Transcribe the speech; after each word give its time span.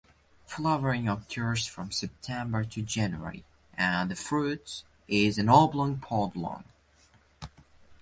Flowering 0.47 1.07
occurs 1.07 1.67
from 1.67 1.91
September 1.91 2.63
to 2.63 2.81
January 2.81 3.43
and 3.75 4.09
the 4.09 4.15
fruit 4.15 4.81
is 5.07 5.37
an 5.37 5.47
oblong 5.47 5.99
pod 5.99 6.35
long. 6.35 6.63